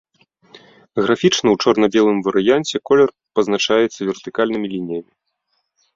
[1.03, 3.09] Графічна ў чорна-белым варыянце колер
[3.41, 5.09] пазначаецца вертыкальнымі лініямі.